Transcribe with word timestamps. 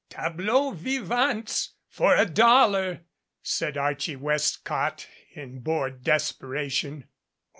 "Tableaux 0.09 0.71
vivants, 0.71 1.75
for 1.87 2.15
a 2.15 2.25
dollar!" 2.25 3.01
said 3.43 3.77
Archie 3.77 4.15
West 4.15 4.63
cott 4.63 5.07
in 5.35 5.59
bored 5.59 6.03
desperation. 6.03 7.05